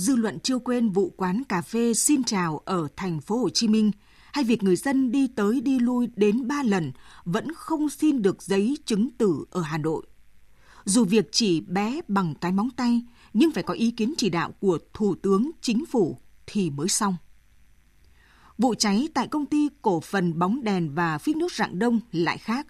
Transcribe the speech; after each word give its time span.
Dư 0.00 0.16
luận 0.16 0.38
chưa 0.40 0.58
quên 0.58 0.90
vụ 0.90 1.14
quán 1.16 1.42
cà 1.48 1.62
phê 1.62 1.94
Xin 1.94 2.24
Chào 2.24 2.58
ở 2.64 2.88
thành 2.96 3.20
phố 3.20 3.38
Hồ 3.38 3.48
Chí 3.50 3.68
Minh 3.68 3.90
hay 4.32 4.44
việc 4.44 4.62
người 4.62 4.76
dân 4.76 5.12
đi 5.12 5.28
tới 5.36 5.60
đi 5.60 5.78
lui 5.78 6.08
đến 6.16 6.48
3 6.48 6.62
lần 6.62 6.92
vẫn 7.24 7.54
không 7.54 7.88
xin 7.88 8.22
được 8.22 8.42
giấy 8.42 8.78
chứng 8.84 9.10
tử 9.18 9.44
ở 9.50 9.62
Hà 9.62 9.78
Nội. 9.78 10.06
Dù 10.84 11.04
việc 11.04 11.28
chỉ 11.32 11.60
bé 11.60 12.00
bằng 12.08 12.34
cái 12.40 12.52
móng 12.52 12.70
tay, 12.76 13.02
nhưng 13.32 13.50
phải 13.52 13.62
có 13.62 13.74
ý 13.74 13.90
kiến 13.90 14.14
chỉ 14.16 14.30
đạo 14.30 14.52
của 14.60 14.78
Thủ 14.94 15.14
tướng 15.14 15.50
Chính 15.60 15.86
phủ 15.86 16.18
thì 16.46 16.70
mới 16.70 16.88
xong. 16.88 17.16
Vụ 18.58 18.74
cháy 18.74 19.08
tại 19.14 19.28
công 19.28 19.46
ty 19.46 19.68
cổ 19.82 20.00
phần 20.00 20.38
bóng 20.38 20.64
đèn 20.64 20.94
và 20.94 21.18
phích 21.18 21.36
nước 21.36 21.52
Rạng 21.52 21.78
Đông 21.78 22.00
lại 22.12 22.38
khác. 22.38 22.66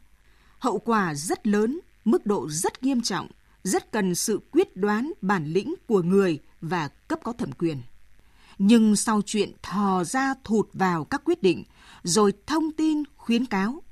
Hậu 0.59 0.79
quả 0.79 1.15
rất 1.15 1.47
lớn, 1.47 1.81
mức 2.05 2.27
độ 2.27 2.49
rất 2.51 2.83
nghiêm 2.83 3.03
trọng, 3.03 3.29
rất 3.63 3.93
cần 3.93 4.15
sự 4.15 4.41
quyết 4.53 4.77
đoán 4.77 5.13
bản 5.21 5.47
lĩnh 5.47 5.75
của 5.87 6.03
người 6.03 6.39
và 6.61 6.89
cấp 6.89 7.19
có 7.23 7.33
thẩm 7.33 7.53
quyền. 7.53 7.83
Nhưng 8.59 8.97
sau 8.97 9.23
chuyện 9.27 9.53
thò 9.63 10.05
ra 10.05 10.35
thụt 10.45 10.69
vào 10.73 11.05
các 11.05 11.23
quyết 11.25 11.43
định, 11.43 11.65
rồi 12.03 12.33
thông 12.47 12.73
tin 12.73 13.03
khuyến 13.17 13.47
cáo, 13.47 13.83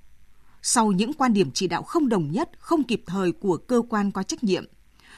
sau 0.62 0.92
những 0.92 1.12
quan 1.12 1.33
điểm 1.33 1.51
chỉ 1.55 1.66
đạo 1.66 1.83
không 1.83 2.09
đồng 2.09 2.33
nhất, 2.33 2.51
không 2.59 2.84
kịp 2.84 3.02
thời 3.06 3.33
của 3.33 3.56
cơ 3.56 3.83
quan 3.89 4.11
có 4.11 4.23
trách 4.23 4.45
nhiệm, 4.45 4.65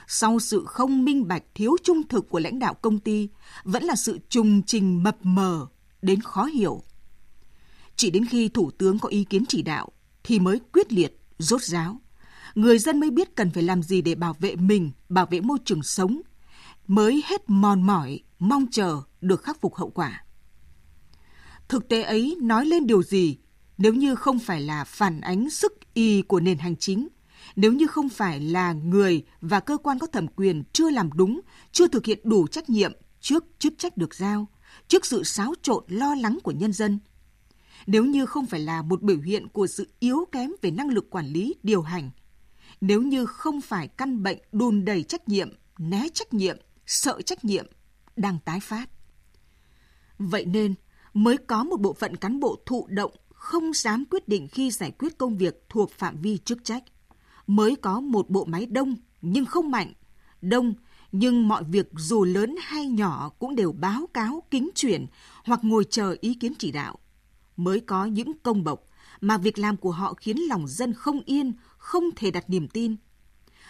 sau 0.07 0.39
sự 0.39 0.65
không 0.67 1.05
minh 1.05 1.29
bạch 1.29 1.43
thiếu 1.55 1.77
trung 1.83 2.09
thực 2.09 2.29
của 2.29 2.39
lãnh 2.39 2.59
đạo 2.59 2.75
công 2.75 2.99
ty, 2.99 3.29
vẫn 3.65 3.85
là 3.85 3.95
sự 3.95 4.19
trùng 4.29 4.63
trình 4.63 5.03
mập 5.03 5.17
mờ 5.23 5.67
đến 6.03 6.21
khó 6.21 6.45
hiểu. 6.45 6.83
Chỉ 7.97 8.11
đến 8.11 8.25
khi 8.25 8.49
Thủ 8.49 8.71
tướng 8.71 8.99
có 8.99 9.09
ý 9.09 9.25
kiến 9.25 9.45
chỉ 9.49 9.63
đạo 9.63 9.93
thì 10.25 10.39
mới 10.39 10.61
quyết 10.73 10.93
liệt, 10.93 11.21
rốt 11.39 11.63
ráo. 11.63 12.01
Người 12.55 12.79
dân 12.79 13.01
mới 13.01 13.11
biết 13.11 13.37
cần 13.37 13.51
phải 13.51 13.63
làm 13.63 13.83
gì 13.83 14.03
để 14.03 14.15
bảo 14.15 14.37
vệ 14.41 14.57
mình, 14.57 14.91
bảo 15.09 15.27
vệ 15.27 15.41
môi 15.41 15.59
trường 15.65 15.83
sống, 15.83 16.21
mới 16.87 17.23
hết 17.27 17.43
mòn 17.47 17.83
mỏi, 17.83 18.21
mong 18.39 18.67
chờ 18.71 19.03
được 19.21 19.43
khắc 19.43 19.61
phục 19.61 19.75
hậu 19.75 19.91
quả. 19.91 20.25
Thực 21.69 21.89
tế 21.89 22.03
ấy 22.03 22.37
nói 22.41 22.67
lên 22.67 22.87
điều 22.87 23.03
gì 23.03 23.39
nếu 23.79 23.95
như 23.95 24.15
không 24.15 24.39
phải 24.39 24.61
là 24.61 24.85
phản 24.85 25.21
ánh 25.21 25.51
sức 25.51 25.73
y 25.95 26.23
của 26.23 26.41
nền 26.41 26.59
hành 26.59 26.77
chính, 26.77 27.09
nếu 27.57 27.73
như 27.73 27.87
không 27.87 28.09
phải 28.09 28.41
là 28.41 28.73
người 28.73 29.25
và 29.41 29.61
cơ 29.61 29.77
quan 29.77 29.99
có 29.99 30.07
thẩm 30.07 30.27
quyền 30.29 30.63
chưa 30.73 30.91
làm 30.91 31.11
đúng, 31.15 31.41
chưa 31.73 31.89
thực 31.89 32.07
hiện 32.07 32.19
đủ 32.25 32.47
trách 32.47 32.71
nhiệm 32.71 32.93
trước 33.21 33.45
chức 33.59 33.75
trách 33.79 33.97
được 33.97 34.15
giao, 34.15 34.47
trước 34.89 35.07
sự 35.07 35.25
xáo 35.25 35.55
trộn 35.63 35.85
lo 35.89 36.15
lắng 36.15 36.39
của 36.43 36.51
nhân 36.51 36.73
dân. 36.73 36.99
Nếu 37.87 38.05
như 38.05 38.27
không 38.27 38.47
phải 38.47 38.61
là 38.61 38.83
một 38.83 39.03
biểu 39.03 39.21
hiện 39.21 39.49
của 39.49 39.67
sự 39.67 39.89
yếu 40.01 40.25
kém 40.33 40.51
về 40.63 40.71
năng 40.71 40.89
lực 40.89 41.11
quản 41.11 41.27
lý, 41.27 41.55
điều 41.63 41.83
hành, 41.83 42.11
nếu 42.81 43.03
như 43.03 43.27
không 43.27 43.61
phải 43.61 43.89
căn 43.89 44.23
bệnh 44.23 44.39
đùn 44.53 44.85
đầy 44.85 45.03
trách 45.03 45.29
nhiệm, 45.29 45.49
né 45.79 46.09
trách 46.15 46.35
nhiệm, 46.35 46.57
sợ 46.87 47.23
trách 47.23 47.45
nhiệm 47.45 47.67
đang 48.17 48.39
tái 48.45 48.61
phát. 48.61 48.91
Vậy 50.19 50.45
nên, 50.45 50.75
mới 51.15 51.37
có 51.37 51.65
một 51.65 51.81
bộ 51.81 51.93
phận 51.93 52.17
cán 52.17 52.41
bộ 52.41 52.59
thụ 52.67 52.87
động 52.91 53.13
không 53.35 53.73
dám 53.75 54.05
quyết 54.11 54.29
định 54.29 54.49
khi 54.49 54.71
giải 54.71 54.91
quyết 54.91 55.19
công 55.19 55.37
việc 55.37 55.65
thuộc 55.69 55.91
phạm 55.91 56.21
vi 56.21 56.39
chức 56.39 56.65
trách. 56.65 56.85
Mới 57.47 57.77
có 57.77 58.01
một 58.01 58.31
bộ 58.31 58.45
máy 58.45 58.67
đông 58.67 58.97
nhưng 59.23 59.45
không 59.45 59.71
mạnh, 59.71 59.93
đông 60.43 60.75
nhưng 61.13 61.49
mọi 61.49 61.65
việc 61.65 61.87
dù 61.97 62.25
lớn 62.25 62.57
hay 62.63 62.87
nhỏ 62.87 63.31
cũng 63.39 63.55
đều 63.55 63.73
báo 63.73 64.07
cáo 64.15 64.43
kính 64.51 64.71
chuyển 64.75 65.07
hoặc 65.45 65.61
ngồi 65.63 65.85
chờ 65.91 66.17
ý 66.21 66.35
kiến 66.35 66.53
chỉ 66.59 66.73
đạo. 66.73 66.99
Mới 67.57 67.81
có 67.81 68.05
những 68.05 68.39
công 68.43 68.65
bộc 68.65 68.85
mà 69.21 69.39
việc 69.39 69.59
làm 69.59 69.77
của 69.77 69.91
họ 69.91 70.15
khiến 70.15 70.37
lòng 70.49 70.69
dân 70.69 70.95
không 70.95 71.23
yên, 71.27 71.53
không 71.79 72.05
thể 72.17 72.31
đặt 72.31 72.51
niềm 72.51 72.69
tin. 72.69 72.97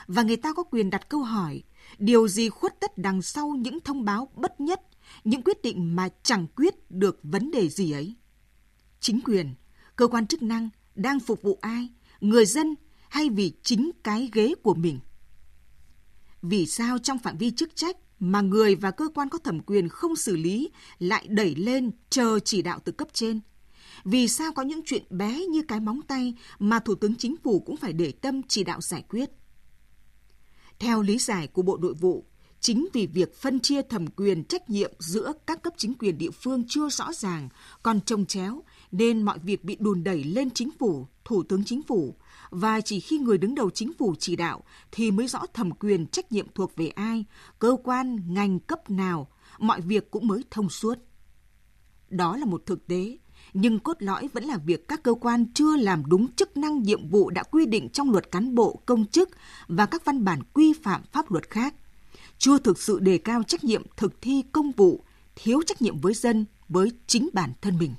Và 0.06 0.22
người 0.22 0.36
ta 0.36 0.52
có 0.52 0.62
quyền 0.62 0.90
đặt 0.90 1.08
câu 1.08 1.22
hỏi, 1.22 1.62
điều 1.98 2.28
gì 2.28 2.48
khuất 2.48 2.80
tất 2.80 2.98
đằng 2.98 3.22
sau 3.22 3.48
những 3.48 3.80
thông 3.80 4.04
báo 4.04 4.28
bất 4.34 4.60
nhất, 4.60 4.80
những 5.24 5.42
quyết 5.42 5.62
định 5.62 5.96
mà 5.96 6.08
chẳng 6.22 6.46
quyết 6.56 6.90
được 6.90 7.18
vấn 7.22 7.50
đề 7.50 7.68
gì 7.68 7.92
ấy? 7.92 8.14
Chính 9.00 9.20
quyền, 9.24 9.54
cơ 9.96 10.06
quan 10.06 10.26
chức 10.26 10.42
năng 10.42 10.68
đang 10.94 11.20
phục 11.20 11.42
vụ 11.42 11.58
ai, 11.60 11.88
người 12.20 12.46
dân 12.46 12.74
hay 13.08 13.28
vì 13.28 13.52
chính 13.62 13.90
cái 14.04 14.30
ghế 14.32 14.54
của 14.62 14.74
mình? 14.74 15.00
Vì 16.42 16.66
sao 16.66 16.98
trong 16.98 17.18
phạm 17.18 17.38
vi 17.38 17.50
chức 17.50 17.76
trách 17.76 17.96
mà 18.18 18.40
người 18.40 18.74
và 18.74 18.90
cơ 18.90 19.08
quan 19.14 19.28
có 19.28 19.38
thẩm 19.38 19.60
quyền 19.60 19.88
không 19.88 20.16
xử 20.16 20.36
lý 20.36 20.70
lại 20.98 21.26
đẩy 21.28 21.54
lên 21.54 21.90
chờ 22.10 22.38
chỉ 22.38 22.62
đạo 22.62 22.78
từ 22.84 22.92
cấp 22.92 23.08
trên? 23.12 23.40
Vì 24.04 24.28
sao 24.28 24.52
có 24.52 24.62
những 24.62 24.80
chuyện 24.84 25.02
bé 25.10 25.46
như 25.46 25.62
cái 25.68 25.80
móng 25.80 26.00
tay 26.02 26.34
mà 26.58 26.78
Thủ 26.78 26.94
tướng 26.94 27.14
Chính 27.14 27.36
phủ 27.36 27.60
cũng 27.60 27.76
phải 27.76 27.92
để 27.92 28.12
tâm 28.12 28.40
chỉ 28.48 28.64
đạo 28.64 28.80
giải 28.80 29.04
quyết? 29.08 29.30
Theo 30.78 31.02
lý 31.02 31.18
giải 31.18 31.46
của 31.46 31.62
Bộ 31.62 31.76
Nội 31.76 31.94
vụ, 31.94 32.24
chính 32.60 32.88
vì 32.92 33.06
việc 33.06 33.36
phân 33.36 33.60
chia 33.60 33.82
thẩm 33.82 34.06
quyền 34.06 34.44
trách 34.44 34.70
nhiệm 34.70 34.92
giữa 34.98 35.32
các 35.46 35.62
cấp 35.62 35.72
chính 35.76 35.94
quyền 35.94 36.18
địa 36.18 36.30
phương 36.30 36.64
chưa 36.68 36.88
rõ 36.88 37.12
ràng, 37.12 37.48
còn 37.82 38.00
trồng 38.00 38.26
chéo, 38.26 38.62
nên 38.92 39.22
mọi 39.22 39.38
việc 39.38 39.64
bị 39.64 39.76
đùn 39.80 40.04
đẩy 40.04 40.24
lên 40.24 40.50
chính 40.50 40.70
phủ, 40.78 41.06
thủ 41.24 41.42
tướng 41.42 41.64
chính 41.64 41.82
phủ, 41.82 42.16
và 42.50 42.80
chỉ 42.80 43.00
khi 43.00 43.18
người 43.18 43.38
đứng 43.38 43.54
đầu 43.54 43.70
chính 43.70 43.92
phủ 43.98 44.14
chỉ 44.18 44.36
đạo 44.36 44.62
thì 44.92 45.10
mới 45.10 45.26
rõ 45.26 45.46
thẩm 45.54 45.70
quyền 45.70 46.06
trách 46.06 46.32
nhiệm 46.32 46.46
thuộc 46.54 46.76
về 46.76 46.88
ai, 46.88 47.24
cơ 47.58 47.76
quan, 47.84 48.34
ngành 48.34 48.60
cấp 48.60 48.90
nào, 48.90 49.28
mọi 49.58 49.80
việc 49.80 50.10
cũng 50.10 50.26
mới 50.26 50.44
thông 50.50 50.70
suốt. 50.70 50.98
Đó 52.08 52.36
là 52.36 52.44
một 52.44 52.62
thực 52.66 52.86
tế, 52.86 53.18
nhưng 53.54 53.78
cốt 53.78 53.96
lõi 53.98 54.28
vẫn 54.32 54.44
là 54.44 54.56
việc 54.56 54.88
các 54.88 55.02
cơ 55.02 55.14
quan 55.14 55.46
chưa 55.54 55.76
làm 55.76 56.02
đúng 56.06 56.32
chức 56.32 56.56
năng 56.56 56.82
nhiệm 56.82 57.08
vụ 57.08 57.30
đã 57.30 57.42
quy 57.42 57.66
định 57.66 57.88
trong 57.88 58.10
luật 58.10 58.30
cán 58.30 58.54
bộ 58.54 58.80
công 58.86 59.06
chức 59.06 59.30
và 59.68 59.86
các 59.86 60.04
văn 60.04 60.24
bản 60.24 60.42
quy 60.52 60.72
phạm 60.82 61.02
pháp 61.12 61.30
luật 61.30 61.50
khác, 61.50 61.74
chưa 62.38 62.58
thực 62.58 62.78
sự 62.82 62.98
đề 62.98 63.18
cao 63.18 63.42
trách 63.42 63.64
nhiệm 63.64 63.82
thực 63.96 64.22
thi 64.22 64.42
công 64.52 64.70
vụ, 64.72 65.04
thiếu 65.36 65.62
trách 65.66 65.82
nhiệm 65.82 66.00
với 66.00 66.14
dân, 66.14 66.44
với 66.68 66.92
chính 67.06 67.28
bản 67.32 67.52
thân 67.60 67.78
mình. 67.78 67.94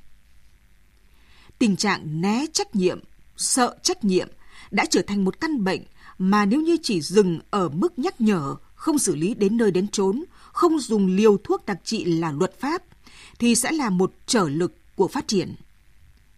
Tình 1.59 1.75
trạng 1.75 2.22
né 2.22 2.46
trách 2.53 2.75
nhiệm, 2.75 3.00
sợ 3.38 3.75
trách 3.84 4.03
nhiệm 4.03 4.28
đã 4.72 4.85
trở 4.85 5.01
thành 5.01 5.25
một 5.25 5.40
căn 5.41 5.63
bệnh 5.63 5.81
mà 6.18 6.46
nếu 6.46 6.62
như 6.62 6.78
chỉ 6.84 7.01
dừng 7.01 7.40
ở 7.50 7.69
mức 7.69 8.00
nhắc 8.00 8.22
nhở, 8.22 8.56
không 8.75 9.00
xử 9.00 9.16
lý 9.16 9.34
đến 9.34 9.57
nơi 9.57 9.72
đến 9.72 9.88
chốn, 9.88 10.24
không 10.51 10.80
dùng 10.80 11.07
liều 11.07 11.38
thuốc 11.38 11.66
đặc 11.66 11.80
trị 11.84 12.06
là 12.06 12.31
luật 12.31 12.59
pháp, 12.59 12.84
thì 13.40 13.56
sẽ 13.56 13.72
là 13.72 13.90
một 13.90 14.13
trở 14.25 14.50
lực 14.50 14.75
của 14.96 15.07
phát 15.07 15.28
triển. 15.28 15.56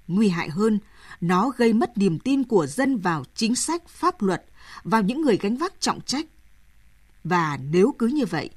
Nguy 0.07 0.29
hại 0.29 0.49
hơn, 0.49 0.79
nó 1.21 1.49
gây 1.49 1.73
mất 1.73 1.97
niềm 1.97 2.19
tin 2.19 2.43
của 2.43 2.67
dân 2.67 2.97
vào 2.97 3.23
chính 3.35 3.55
sách, 3.55 3.87
pháp 3.87 4.21
luật, 4.21 4.45
vào 4.83 5.01
những 5.01 5.21
người 5.21 5.37
gánh 5.37 5.57
vác 5.57 5.81
trọng 5.81 6.01
trách. 6.01 6.25
Và 7.23 7.59
nếu 7.71 7.95
cứ 7.99 8.07
như 8.07 8.25
vậy, 8.25 8.49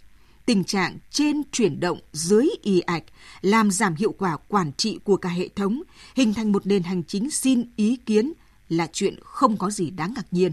tình 0.47 0.65
trạng 0.65 0.99
trên 1.11 1.43
chuyển 1.53 1.81
động 1.81 1.99
dưới 2.12 2.49
y 2.62 2.81
ạch 2.81 3.05
làm 3.41 3.71
giảm 3.71 3.95
hiệu 3.95 4.15
quả 4.19 4.37
quản 4.49 4.73
trị 4.73 4.99
của 5.05 5.17
cả 5.17 5.29
hệ 5.29 5.49
thống, 5.49 5.83
hình 6.15 6.35
thành 6.35 6.53
một 6.53 6.67
nền 6.67 6.83
hành 6.83 7.03
chính 7.05 7.31
xin 7.31 7.71
ý 7.77 7.97
kiến 7.97 8.33
là 8.69 8.89
chuyện 8.93 9.17
không 9.23 9.56
có 9.56 9.71
gì 9.71 9.91
đáng 9.91 10.12
ngạc 10.17 10.27
nhiên. 10.31 10.53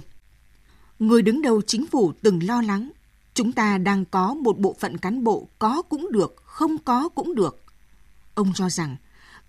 Người 1.00 1.22
đứng 1.22 1.42
đầu 1.42 1.62
chính 1.62 1.88
phủ 1.88 2.14
từng 2.22 2.44
lo 2.44 2.62
lắng, 2.62 2.92
chúng 3.34 3.52
ta 3.52 3.78
đang 3.78 4.06
có 4.06 4.34
một 4.34 4.60
bộ 4.60 4.76
phận 4.80 4.98
cán 4.98 5.24
bộ 5.24 5.48
có 5.60 5.82
cũng 5.82 6.12
được, 6.12 6.36
không 6.44 6.78
có 6.78 7.10
cũng 7.10 7.36
được. 7.36 7.64
Ông 8.34 8.54
cho 8.56 8.70
rằng, 8.70 8.96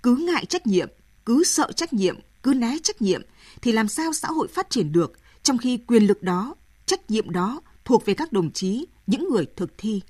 cứ 0.05 0.17
ngại 0.17 0.47
trách 0.47 0.67
nhiệm, 0.67 0.89
cứ 1.27 1.45
sợ 1.45 1.73
trách 1.73 1.93
nhiệm, 1.93 2.19
cứ 2.43 2.55
né 2.55 2.77
trách 2.83 3.03
nhiệm, 3.03 3.23
thì 3.63 3.73
làm 3.73 3.89
sao 3.89 4.13
xã 4.13 4.29
hội 4.29 4.49
phát 4.49 4.71
triển 4.71 4.93
được, 4.93 5.13
trong 5.43 5.59
khi 5.59 5.77
quyền 5.77 6.07
lực 6.07 6.23
đó, 6.23 6.55
trách 6.87 7.11
nhiệm 7.11 7.31
đó 7.31 7.61
thuộc 7.85 8.07
về 8.07 8.15
các 8.15 8.33
đồng 8.33 8.53
chí, 8.53 8.87
những 9.07 9.29
người 9.31 9.47
thực 9.57 9.79
thi. 9.79 10.03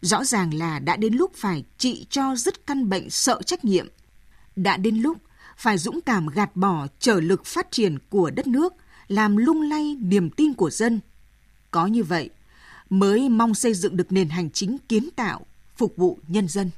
Rõ 0.00 0.24
ràng 0.24 0.54
là 0.54 0.78
đã 0.78 0.96
đến 0.96 1.14
lúc 1.14 1.32
phải 1.34 1.64
trị 1.78 2.06
cho 2.10 2.36
dứt 2.36 2.66
căn 2.66 2.88
bệnh 2.88 3.10
sợ 3.10 3.42
trách 3.42 3.64
nhiệm. 3.64 3.88
Đã 4.56 4.76
đến 4.76 4.96
lúc 4.96 5.18
phải 5.56 5.78
dũng 5.78 6.00
cảm 6.00 6.26
gạt 6.26 6.56
bỏ 6.56 6.86
trở 6.98 7.20
lực 7.20 7.46
phát 7.46 7.70
triển 7.70 7.98
của 8.10 8.30
đất 8.30 8.46
nước, 8.46 8.72
làm 9.08 9.36
lung 9.36 9.62
lay 9.62 9.96
niềm 10.00 10.30
tin 10.30 10.54
của 10.54 10.70
dân. 10.70 11.00
Có 11.70 11.86
như 11.86 12.04
vậy, 12.04 12.30
mới 12.90 13.28
mong 13.28 13.54
xây 13.54 13.74
dựng 13.74 13.96
được 13.96 14.12
nền 14.12 14.28
hành 14.28 14.50
chính 14.50 14.78
kiến 14.88 15.08
tạo, 15.16 15.46
phục 15.76 15.96
vụ 15.96 16.18
nhân 16.28 16.48
dân. 16.48 16.70